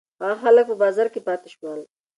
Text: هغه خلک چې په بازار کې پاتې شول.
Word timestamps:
هغه 0.21 0.35
خلک 0.43 0.63
چې 0.65 0.69
په 0.69 0.75
بازار 0.81 1.07
کې 1.13 1.21
پاتې 1.27 1.47
شول. 1.55 1.79